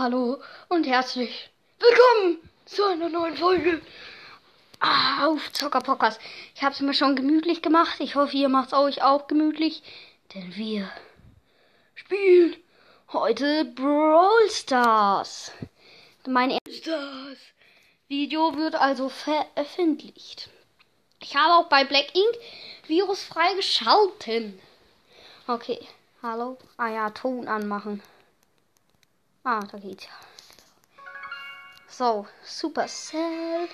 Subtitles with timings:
[0.00, 1.50] Hallo und herzlich
[1.80, 3.82] willkommen zu einer neuen Folge
[4.78, 6.20] auf Zocker Podcast.
[6.54, 7.96] Ich habe es mir schon gemütlich gemacht.
[7.98, 9.82] Ich hoffe, ihr macht es euch auch gemütlich,
[10.32, 10.88] denn wir
[11.96, 12.54] spielen
[13.12, 15.50] heute Brawl Stars.
[16.28, 17.40] Mein erstes
[18.06, 20.48] Video wird also veröffentlicht.
[21.18, 22.36] Ich habe auch bei Black Ink
[22.86, 24.60] Virus freigeschalten.
[25.48, 25.80] Okay,
[26.22, 26.56] hallo.
[26.76, 28.00] Ah ja, Ton anmachen.
[29.50, 30.10] Ah, da geht's ja.
[31.88, 33.66] So, Supercell.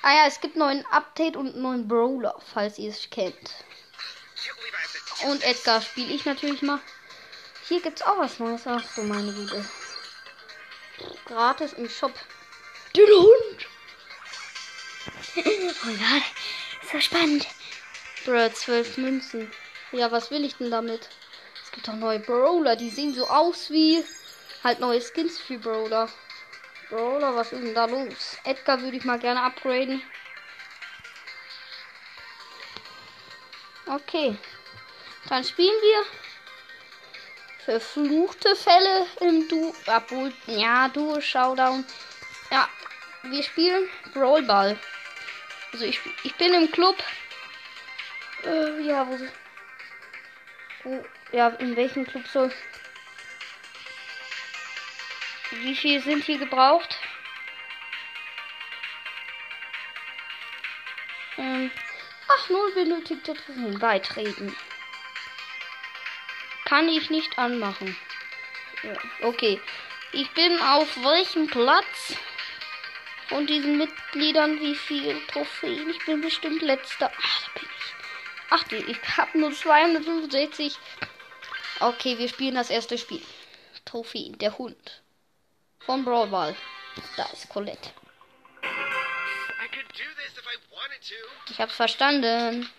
[0.00, 3.64] Ah ja, es gibt neuen Update und einen neuen Brawler, falls ihr es kennt.
[5.26, 6.78] Und Edgar spiele ich natürlich mal.
[7.66, 8.64] Hier gibt's auch was Neues.
[8.64, 9.68] Ach du meine Güte.
[11.24, 12.14] Gratis im Shop.
[12.94, 13.66] Den Hund!
[15.84, 16.22] oh ja,
[16.92, 17.44] so spannend.
[18.24, 19.50] Bro, 12 Münzen.
[19.90, 21.08] Ja, was will ich denn damit?
[21.64, 24.04] Es gibt doch neue Brawler, die sehen so aus wie
[24.62, 26.08] halt neue Skins für Brawler.
[26.88, 28.36] Brawler, was ist denn da los?
[28.44, 30.02] Edgar würde ich mal gerne upgraden.
[33.86, 34.36] Okay.
[35.28, 36.04] Dann spielen wir
[37.64, 39.74] verfluchte Fälle im Du.
[39.86, 41.84] Obwohl, ja, Duo Showdown.
[42.50, 42.68] Ja,
[43.22, 44.78] wir spielen Brawlball.
[45.72, 46.96] Also ich, ich bin im Club.
[48.44, 49.18] Äh, ja, wo,
[50.84, 51.04] wo.
[51.32, 52.52] Ja, in welchem Club soll.
[55.50, 56.96] Wie viel sind hier gebraucht?
[61.36, 61.72] Ähm,
[62.28, 63.78] ach, null benötigte Trophäen.
[63.80, 64.56] Beitreten.
[66.66, 67.96] Kann ich nicht anmachen.
[68.84, 69.60] Ja, okay.
[70.12, 72.14] Ich bin auf welchem Platz?
[73.28, 75.90] Von diesen Mitgliedern, wie viel Trophäen?
[75.90, 77.12] Ich bin bestimmt letzter.
[77.16, 77.94] Ach, da bin ich.
[78.50, 80.76] Ach, ich habe nur 265.
[81.80, 83.22] Okay, wir spielen das erste Spiel.
[83.84, 85.02] Trophäen, der Hund
[85.86, 86.56] von Brawl Ball.
[87.16, 87.90] Da ist Colette.
[91.50, 92.70] Ich hab's verstanden.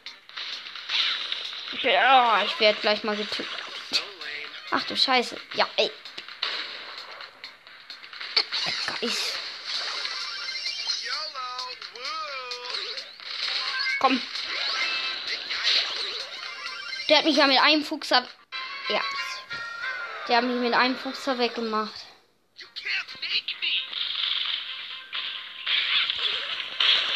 [1.82, 3.48] Ja, ich werde gleich mal getötet.
[4.72, 5.38] Ach du Scheiße.
[5.54, 5.92] Ja, ey.
[9.00, 9.38] Geist.
[14.00, 14.22] Komm.
[17.10, 18.28] Der hat mich ja mit einem Fuchser.
[18.90, 19.02] Ja.
[20.28, 22.01] Der hat mich mit einem Fuchser weggemacht.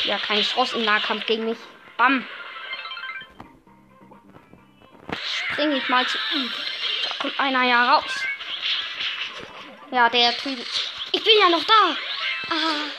[0.06, 1.58] Ja, kein Chance im Nahkampf gegen mich.
[1.98, 2.28] Bam.
[5.14, 6.52] Spring ich mal zu ihm.
[7.04, 8.26] Da kommt einer ja raus.
[9.92, 10.64] Ja, der drüben.
[11.12, 11.98] Ich bin ja noch da.
[12.50, 12.90] Ah.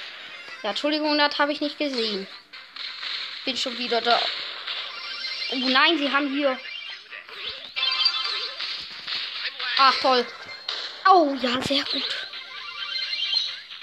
[0.62, 2.26] Ja, Entschuldigung, das habe ich nicht gesehen.
[3.44, 4.20] Bin schon wieder da.
[5.52, 6.58] Oh nein, sie haben hier.
[9.78, 10.26] Ach, toll.
[11.08, 12.26] Oh, ja, sehr gut.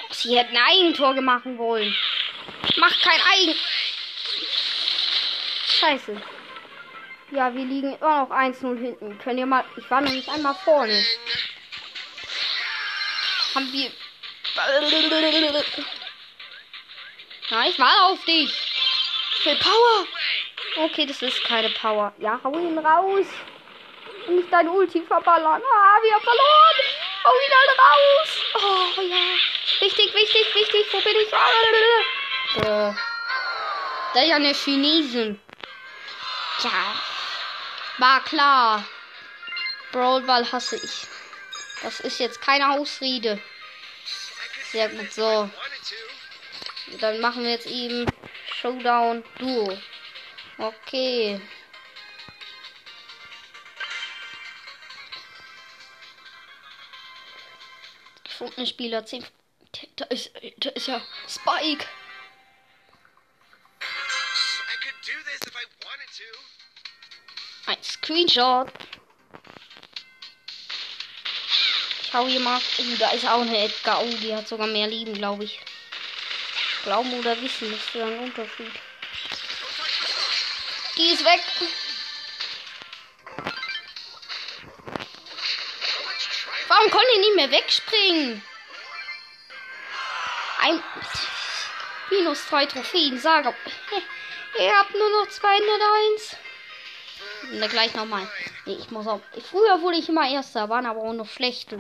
[0.10, 1.96] Sie hätten ein Eigentor machen wollen.
[2.78, 3.56] Mach kein Eigen.
[5.80, 6.22] Scheiße.
[7.32, 9.18] Ja, wir liegen immer noch 1-0 hinten.
[9.20, 9.66] Könnt ihr mal.
[9.76, 11.04] Ich war noch nicht einmal vorne.
[13.56, 13.92] Haben wir.
[17.50, 18.52] Ja, ich war auf dich.
[19.42, 20.08] Für Power.
[20.76, 22.14] Okay, das ist keine Power.
[22.20, 23.28] Ja, hau ihn raus.
[24.28, 25.62] Und nicht dein Ulti verballern.
[25.62, 26.78] Ah, wir haben verloren.
[27.26, 28.30] Hau ihn halt raus.
[28.56, 29.38] Oh, ja.
[29.80, 30.86] Wichtig, wichtig, wichtig.
[30.92, 31.30] Wo bin ich?
[32.56, 32.94] Äh,
[34.14, 35.40] da ist ja eine Chinesin.
[36.64, 36.96] Ja.
[37.98, 38.86] War klar.
[39.92, 41.08] Brawlball hasse ich.
[41.82, 43.42] Das ist jetzt keine Ausrede.
[44.72, 45.50] Sehr gut, so.
[47.00, 48.06] Dann machen wir jetzt eben
[48.62, 49.78] Showdown Duo.
[50.58, 51.42] Okay.
[58.24, 59.26] Gefundene Spieler 10.
[59.96, 61.86] Da ist, da ist ja Spike.
[67.66, 68.68] Ein Screenshot.
[72.02, 72.60] Ich hau hier mal.
[72.78, 74.04] Oh, da ist auch eine Edgar.
[74.04, 75.60] Oh, die hat sogar mehr Leben, glaube ich.
[76.84, 78.72] Glauben oder wissen, ist ein Unterschied.
[80.98, 81.42] Die ist weg.
[86.68, 88.44] Warum konnte ich nicht mehr wegspringen?
[90.60, 90.84] Ein
[92.10, 93.56] minus zwei Trophäen, sage.
[94.60, 96.36] Ihr habt nur noch 201.
[97.54, 98.28] Und gleich nochmal.
[98.66, 99.22] Nee, ich muss auch.
[99.52, 101.80] Früher wurde ich immer Erster, waren aber auch noch schlechte.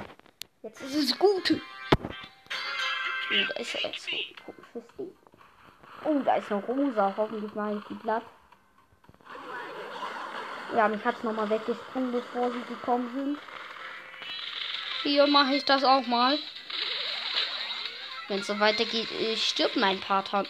[0.61, 1.51] Jetzt ist es gut.
[1.51, 3.77] Oh, da ist.
[6.05, 7.13] Oh, da ist noch rosa.
[7.17, 8.23] Hoffentlich mache ich die platt.
[10.75, 13.39] Ja, mich hat es nochmal weggesprungen, bevor sie gekommen sind.
[15.01, 16.37] Hier mache ich das auch mal.
[18.27, 20.45] Wenn es so weitergeht, stirbt mein Partner,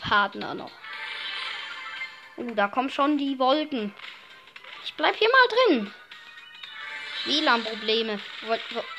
[0.00, 0.70] Partner noch.
[2.36, 3.94] Uh, da kommen schon die Wolken.
[4.84, 5.94] Ich bleib hier mal drin.
[7.26, 8.20] WLAN-Probleme.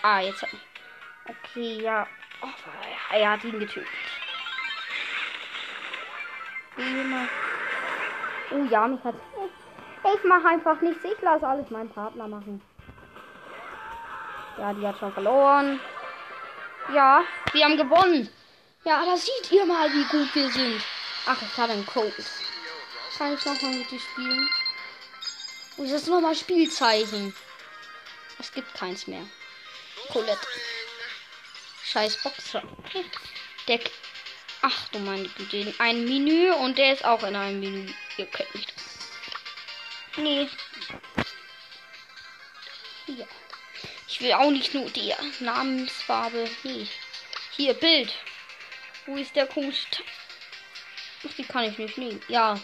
[0.02, 0.46] Ah, jetzt.
[1.28, 2.08] Okay, ja.
[2.42, 2.48] Oh,
[3.12, 3.88] er hat ihn getötet.
[8.52, 9.16] Oh ja, mich hat.
[10.16, 11.04] Ich mache einfach nichts.
[11.04, 12.62] Ich lasse alles meinen Partner machen.
[14.58, 15.80] Ja, die hat schon verloren.
[16.94, 18.30] Ja, wir haben gewonnen.
[18.84, 20.82] Ja, da seht ihr mal, wie gut wir sind.
[21.26, 22.14] Ach, ich habe einen Code.
[23.18, 24.50] Kann ich nochmal mit dir spielen?
[25.78, 27.34] Ist das nochmal Spielzeichen?
[28.40, 29.26] Es gibt keins mehr.
[30.10, 30.48] Colette.
[31.86, 32.64] Scheiß Boxer.
[33.70, 33.90] Deck.
[34.62, 35.74] Ach du meine Güte.
[35.78, 37.94] Ein Menü und der ist auch in einem Menü.
[38.18, 38.74] Ihr könnt nicht.
[40.18, 40.50] Nee.
[43.08, 43.26] Ja.
[44.08, 46.50] Ich will auch nicht nur die Namensfarbe.
[46.64, 46.88] Nee.
[47.52, 48.12] Hier, Bild.
[49.06, 49.88] Wo ist der komische...
[51.28, 52.22] Ach, die kann ich nicht nehmen.
[52.28, 52.60] Ja.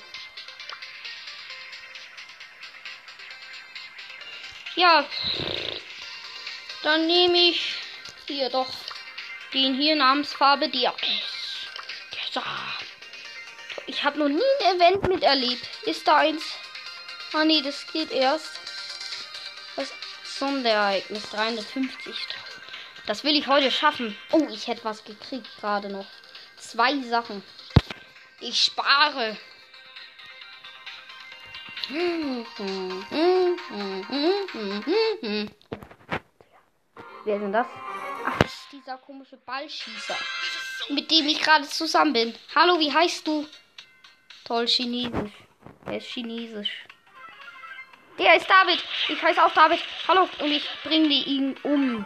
[4.82, 5.06] Ja.
[6.82, 7.76] Dann nehme ich
[8.26, 8.74] hier doch
[9.54, 10.90] den hier Namensfarbe, die
[13.86, 15.68] Ich habe noch nie ein Event miterlebt.
[15.84, 16.42] Ist da eins?
[17.32, 18.60] Ah nee, das geht erst.
[19.76, 19.94] Das
[20.24, 22.16] Sonderereignis 350.
[23.06, 24.18] Das will ich heute schaffen.
[24.32, 26.08] Oh, ich hätte was gekriegt gerade noch.
[26.58, 27.44] Zwei Sachen.
[28.40, 29.38] Ich spare.
[37.26, 37.68] Wer denn das?
[38.26, 38.40] Ach,
[38.72, 40.16] dieser komische Ballschießer,
[40.90, 42.34] mit dem ich gerade zusammen bin.
[42.56, 43.46] Hallo, wie heißt du?
[44.46, 45.34] Toll, Chinesisch.
[45.86, 46.86] Er ist Chinesisch.
[48.18, 48.82] Der ist David.
[49.10, 49.84] Ich heiße auch David.
[50.08, 50.30] Hallo.
[50.40, 52.06] Und ich bringe ihn um.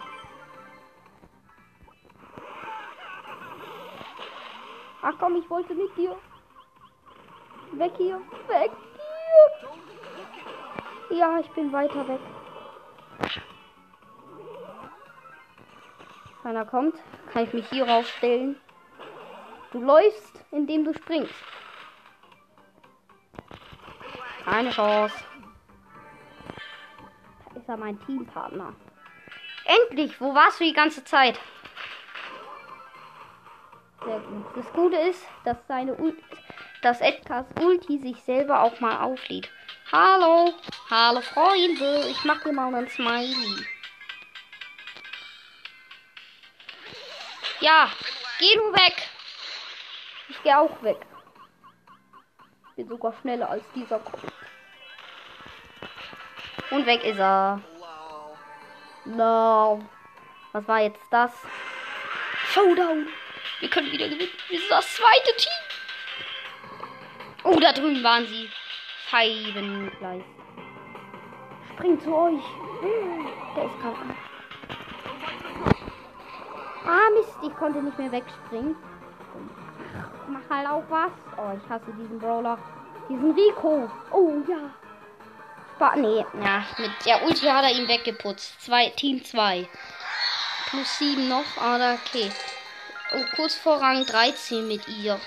[5.04, 6.18] Ach komm, ich wollte mit dir.
[7.74, 8.20] Weg hier.
[8.48, 8.72] Weg.
[11.10, 12.20] Ja, ich bin weiter weg.
[16.44, 16.96] Keiner kommt.
[17.32, 18.58] Kann ich mich hier raufstellen?
[19.72, 21.34] Du läufst, indem du springst.
[24.44, 25.16] Keine Chance
[27.66, 28.74] ist er mein Teampartner.
[29.66, 30.22] Endlich!
[30.22, 31.40] Wo warst du die ganze Zeit?
[34.04, 34.46] Sehr gut.
[34.56, 36.18] Das Gute ist, dass seine Ult
[36.86, 39.50] dass Edgars Ulti sich selber auch mal auflädt.
[39.92, 40.54] Hallo!
[40.88, 42.08] Hallo Freunde!
[42.12, 43.66] Ich mach dir mal einen Smiley.
[47.60, 47.90] Ja,
[48.38, 49.10] geh du weg!
[50.30, 50.98] Ich geh auch weg.
[52.76, 54.22] Bin sogar schneller als dieser Kopf.
[56.70, 57.62] Und weg ist er.
[59.06, 59.84] No.
[60.52, 61.32] Was war jetzt das?
[62.54, 63.08] Showdown.
[63.60, 64.30] Wir können wieder gewinnen.
[64.50, 65.65] Wir sind das zweite Team.
[67.46, 68.50] Oh, da drüben waren sie.
[69.08, 70.24] Scheibengleis.
[71.74, 72.42] Springt zu euch.
[73.56, 74.18] Der ist an.
[76.88, 77.38] Ah, Mist.
[77.44, 78.76] Ich konnte nicht mehr wegspringen.
[80.28, 81.12] Mach halt auch was.
[81.38, 82.58] Oh, ich hasse diesen Brawler.
[83.10, 83.92] Diesen Rico.
[84.12, 84.72] Oh, ja.
[85.78, 88.62] Ba nee, ja, mit der Ulti hat er ihn weggeputzt.
[88.62, 89.68] Zwei, Team 2.
[90.70, 92.32] Plus 7 noch, aber okay.
[93.12, 95.20] Und kurz vor Rang 13 mit ihr.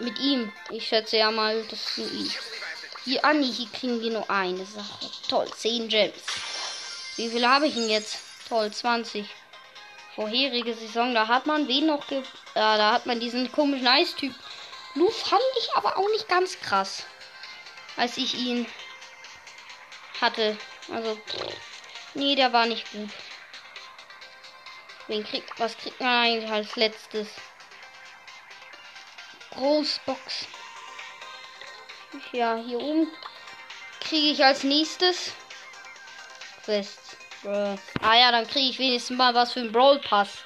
[0.00, 0.52] Mit ihm.
[0.70, 2.32] Ich schätze ja mal, das ist ihn.
[3.04, 5.10] Hier, Anni, ah, hier kriegen wir nur eine Sache.
[5.28, 6.14] Toll, 10 Gems.
[7.16, 8.18] Wie viel habe ich denn jetzt?
[8.48, 9.26] Toll, 20.
[10.14, 12.22] Vorherige Saison, da hat man wen noch ge
[12.54, 14.34] ja, da hat man diesen komischen Eistyp.
[14.94, 17.04] Lu fand ich aber auch nicht ganz krass.
[17.96, 18.66] Als ich ihn
[20.20, 20.56] hatte.
[20.92, 21.18] Also,
[22.14, 23.10] nee, der war nicht gut.
[25.06, 27.28] Wen kriegt, was kriegt man eigentlich als letztes?
[29.52, 30.46] Großbox.
[32.32, 33.10] Ja, hier oben
[34.00, 35.32] kriege ich als nächstes
[36.64, 37.16] Quest.
[38.02, 40.44] Ah ja, dann kriege ich wenigstens mal was für den Brawl Pass.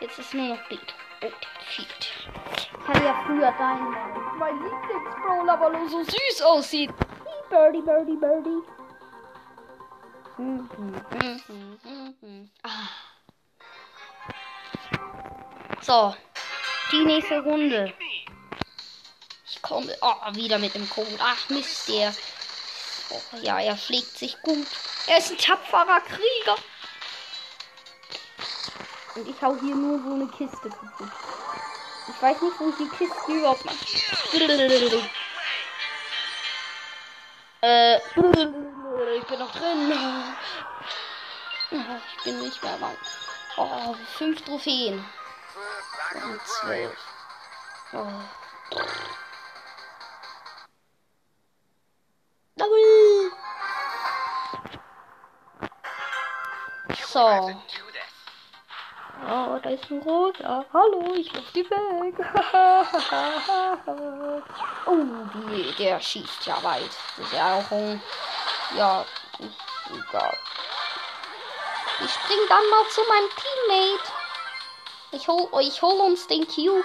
[0.00, 0.94] Jetzt ist nur noch Beat.
[1.22, 1.30] Oh.
[1.78, 3.90] Ich hatte ja früher deinen,
[4.38, 6.90] mein Lieblingsbrawler, weil er so süß aussieht.
[7.50, 8.62] Birdie, Birdie, Birdie.
[12.62, 12.88] Ah.
[15.80, 16.14] So,
[16.92, 17.92] die nächste Runde.
[19.50, 21.18] Ich komme oh, wieder mit dem Code.
[21.18, 22.14] Ach Mist, der.
[23.10, 24.66] Oh, ja, er pflegt sich gut.
[25.06, 26.56] Er ist ein tapferer Krieger.
[29.14, 31.10] Und ich hau hier nur so eine Kiste kaputt.
[32.08, 33.76] Ich weiß nicht, wo ich die Kiste überhaupt mache.
[37.60, 39.92] Äh, ich bin noch drin.
[41.70, 42.98] Ich bin nicht mehr weit.
[43.56, 45.04] Oh, fünf Trophäen.
[46.14, 46.96] Und zwölf.
[47.92, 48.06] Oh.
[52.56, 53.32] Double.
[57.06, 57.54] So.
[59.26, 60.64] Oh, da ist ein roter.
[60.72, 62.14] Hallo, ich lauf die weg.
[64.86, 65.04] oh,
[65.50, 66.90] die, der schießt ja weit.
[67.16, 68.00] Das ist ja auch ein.
[68.76, 69.04] Ja,
[69.90, 70.38] egal.
[72.04, 74.17] Ich spring dann mal zu meinem Teammate.
[75.10, 76.84] Ich hol, ich hol uns den Cube.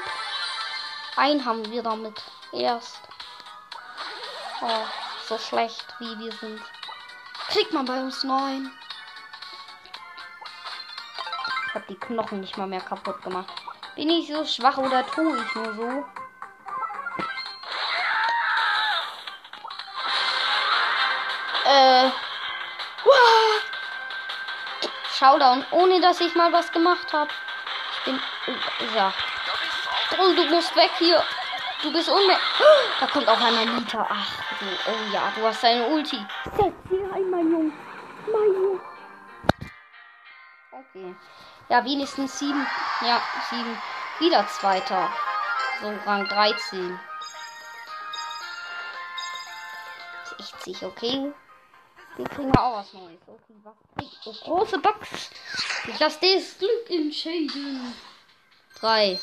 [1.18, 2.22] Ein haben wir damit.
[2.53, 3.01] Erst.
[4.62, 4.86] Oh,
[5.27, 6.62] so schlecht wie wir sind.
[7.50, 8.72] Kriegt man bei uns neun.
[11.68, 13.51] Ich hab die Knochen nicht mal mehr kaputt gemacht.
[13.96, 16.06] Bin ich so schwach oder tue ich nur so?
[21.65, 22.10] Äh.
[23.03, 23.63] Wow.
[25.18, 27.30] Showdown, ohne dass ich mal was gemacht habe.
[28.05, 28.19] Bin.
[28.48, 29.13] Oh, ja.
[30.19, 31.24] Oh, du musst weg hier.
[31.81, 32.38] Du bist unme.
[33.00, 34.07] Da kommt auch einmal Nita.
[34.10, 34.65] Ach, du.
[34.65, 36.25] Oh ja, du hast deine Ulti.
[36.55, 37.74] Setz sie rein, mein Junge.
[38.31, 38.79] Mein Junge.
[40.72, 41.15] Okay.
[41.69, 42.65] Ja, wenigstens sieben.
[43.01, 43.77] Ja, sieben.
[44.19, 45.10] Wieder Zweiter.
[45.81, 47.00] So, Rang 13.
[50.38, 51.33] 60, okay.
[52.15, 53.19] Wir kriegen auch was Neues.
[53.27, 55.31] Okay, was krieg oh, große Box.
[55.87, 57.93] Ich lasse das Glück entscheiden.
[58.79, 59.19] Drei.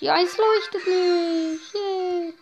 [0.00, 1.74] Die Eins leuchtet nicht.
[1.74, 2.32] Yeah.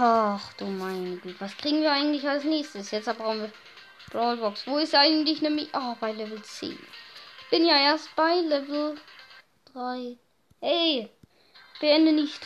[0.00, 1.40] Ach du meine Güte.
[1.40, 2.92] Was kriegen wir eigentlich als nächstes?
[2.92, 3.52] Jetzt brauchen wir
[4.10, 4.66] Brawlbox.
[4.66, 5.70] Wo ist eigentlich nämlich.
[5.72, 6.70] Oh, bei Level 10.
[6.70, 8.96] Ich bin ja erst bei Level
[9.72, 10.16] 3.
[10.60, 11.10] Hey,
[11.80, 12.40] beende nicht.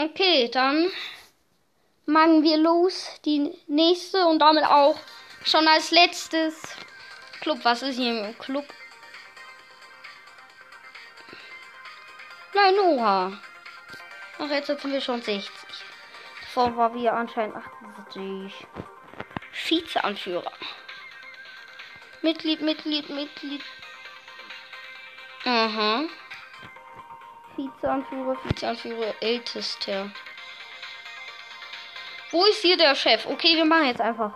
[0.00, 0.92] Okay, dann
[2.06, 3.20] machen wir los.
[3.24, 4.96] Die nächste und damit auch
[5.44, 6.54] schon als letztes
[7.40, 7.58] Club.
[7.64, 8.64] Was ist hier im Club?
[12.54, 13.40] Nein, Noah.
[14.38, 15.50] Ach, jetzt sind wir schon 60.
[16.42, 18.54] Davor war wir anscheinend 78.
[19.66, 20.52] Vizeanführer.
[22.22, 23.64] Mitglied, Mitglied, Mitglied.
[25.44, 26.04] Aha.
[27.58, 30.10] Vizeanführer, Vizeanführer, ältester.
[32.30, 33.26] Wo ist hier der Chef?
[33.26, 34.32] Okay, wir machen jetzt einfach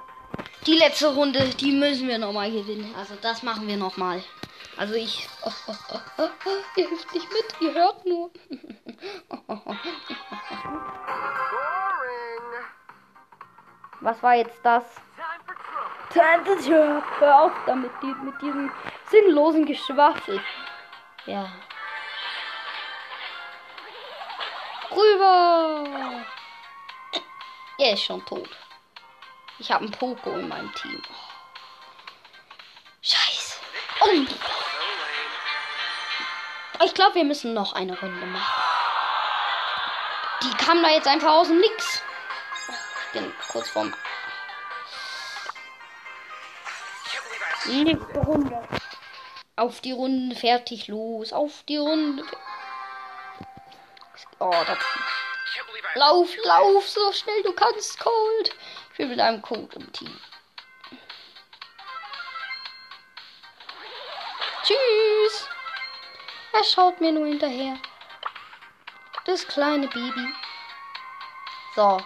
[0.67, 1.39] die letzte Runde.
[1.61, 2.93] Die müssen wir nochmal gewinnen.
[2.99, 4.25] Also das machen wir nochmal.
[4.77, 5.29] Also ich.
[5.45, 6.29] Oh, oh, oh, oh,
[6.77, 8.31] ihr hilft nicht mit, ihr hört nur.
[14.01, 14.83] Was war jetzt das?
[16.13, 17.03] Time to.
[17.21, 18.73] Hör auf damit, mit diesem
[19.11, 20.41] sinnlosen Geschwafel.
[21.27, 21.49] Ja.
[24.95, 26.25] Rüber!
[27.79, 28.49] Er ist schon tot.
[29.59, 31.03] Ich habe einen Poco in meinem Team.
[33.01, 33.59] Scheiße.
[34.01, 34.27] Oh.
[36.85, 38.63] Ich glaube, wir müssen noch eine Runde machen.
[40.43, 42.03] Die kam da jetzt einfach aus dem Nix.
[43.07, 43.95] Ich bin kurz vorm.
[47.67, 48.69] Nächste Runde.
[49.55, 51.33] Auf die Runde fertig los.
[51.33, 52.25] Auf die Runde.
[54.39, 54.77] Oh, da.
[55.95, 58.55] Lauf, lauf, so schnell du kannst, Cold.
[58.93, 60.21] Ich bin mit einem Cold im Team.
[64.63, 65.49] Tschüss.
[66.53, 67.77] Er schaut mir nur hinterher.
[69.25, 70.35] Das kleine Baby.
[71.75, 72.01] So,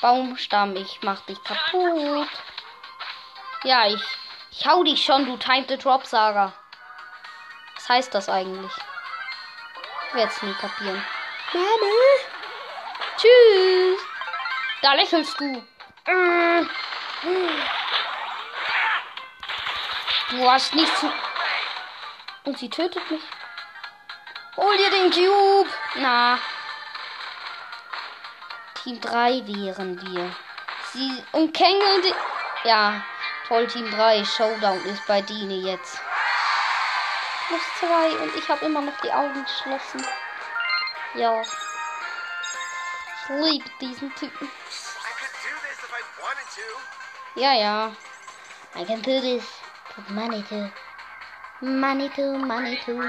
[0.00, 2.28] Baumstamm, ich mach dich kaputt.
[3.64, 4.02] Ja, ich,
[4.50, 6.52] ich hau dich schon, du Time the Drop Saga.
[7.74, 8.72] Was heißt das eigentlich?
[10.08, 11.04] Ich werde es nie kapieren.
[11.52, 11.92] Mama.
[13.16, 14.00] Tschüss.
[14.82, 15.66] Da lächelst du.
[20.30, 21.12] Du hast nichts zu.
[22.44, 23.22] Und sie tötet mich.
[24.56, 25.68] Hol dir den Cube.
[25.96, 26.38] Na.
[28.82, 30.34] Team 3 wären wir.
[30.92, 32.14] Sie umkängeln die.
[32.68, 33.02] Ja,
[33.48, 34.24] toll, Team 3.
[34.24, 36.00] Showdown ist bei Dine jetzt.
[37.48, 40.06] Plus 2 und ich habe immer noch die Augen geschlossen.
[41.14, 41.42] Ja.
[41.42, 44.50] Ich liebe diesen Typen.
[47.34, 47.92] Ja, ja.
[48.76, 49.44] I can do this.
[49.94, 50.70] Put money to.
[51.60, 53.00] Money to, money to.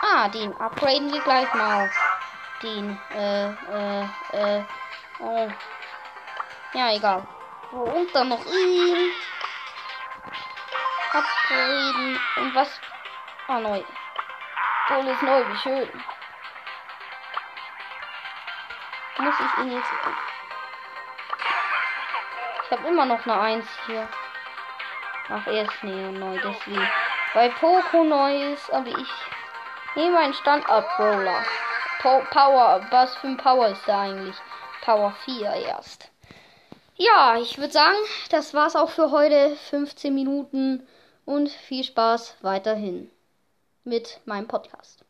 [0.00, 1.90] Ah, den upgraden wir gleich mal.
[2.62, 4.64] Den, äh, äh, äh,
[5.18, 5.48] oh.
[6.74, 7.26] Ja, egal.
[7.70, 9.12] So, und dann noch ihn.
[11.12, 12.20] Upgraden.
[12.36, 12.80] Und was?
[13.48, 13.82] Ah, neu.
[14.88, 16.04] Alles neu, wie schön.
[19.28, 19.90] Muss ich ihn jetzt.
[22.64, 24.08] Ich habe immer noch eine 1 hier.
[25.28, 26.88] Ach, er ist nee, neu, deswegen.
[27.34, 29.08] Weil Poco neu ist, aber ich
[29.96, 31.44] nehme einen Stand-Up-Roller.
[32.00, 34.36] Power, was für ein Power ist da eigentlich?
[34.82, 36.10] Power 4 erst.
[36.94, 37.98] Ja, ich würde sagen,
[38.30, 39.56] das war's auch für heute.
[39.68, 40.86] 15 Minuten
[41.26, 43.10] und viel Spaß weiterhin
[43.84, 45.04] mit meinem Podcast.